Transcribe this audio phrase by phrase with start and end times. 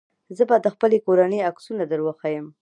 [0.37, 2.45] زه به د خپلې کورنۍ عکسونه دروښيم.